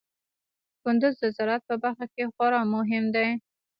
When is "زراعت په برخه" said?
1.37-2.05